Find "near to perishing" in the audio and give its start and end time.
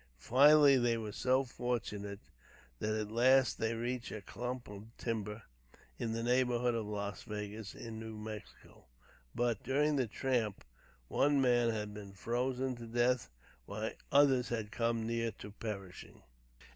15.05-16.23